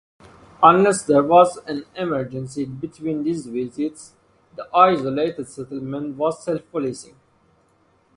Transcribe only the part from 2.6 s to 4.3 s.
in between these visits,